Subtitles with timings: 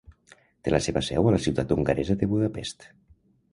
[0.67, 2.91] Té la seva seu a la ciutat hongaresa de Budapest.